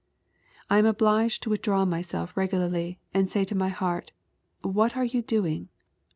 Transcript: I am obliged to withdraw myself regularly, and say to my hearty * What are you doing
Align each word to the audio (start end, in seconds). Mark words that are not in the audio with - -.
I 0.67 0.79
am 0.79 0.87
obliged 0.87 1.43
to 1.43 1.51
withdraw 1.51 1.85
myself 1.85 2.35
regularly, 2.35 2.99
and 3.13 3.29
say 3.29 3.45
to 3.45 3.53
my 3.53 3.69
hearty 3.69 4.13
* 4.47 4.61
What 4.63 4.97
are 4.97 5.05
you 5.05 5.21
doing 5.21 5.69